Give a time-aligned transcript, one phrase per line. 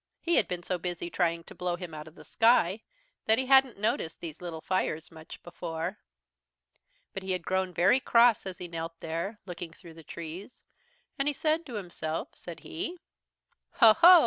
[0.19, 2.81] He had been so busy trying to blow him out of the sky
[3.27, 5.99] that he hadn't noticed these little fires much before.
[7.13, 10.63] "But he had grown very cross as he knelt there, looking through the trees,
[11.19, 12.97] and he said to himself, said he:
[13.73, 14.19] "'Ho, ho!